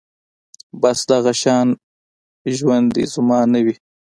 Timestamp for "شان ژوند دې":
1.41-3.03